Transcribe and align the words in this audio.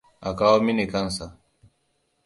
A 0.27 0.29
kawo 0.37 0.57
mini 0.65 0.85
kansa. 0.91 1.25